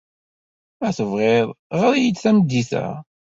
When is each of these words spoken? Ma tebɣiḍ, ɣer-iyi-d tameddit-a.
Ma 0.79 0.89
tebɣiḍ, 0.97 1.47
ɣer-iyi-d 1.79 2.17
tameddit-a. 2.23 2.85